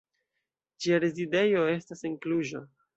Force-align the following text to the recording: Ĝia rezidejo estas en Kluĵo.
Ĝia 0.85 1.01
rezidejo 1.05 1.69
estas 1.77 2.05
en 2.11 2.21
Kluĵo. 2.27 2.69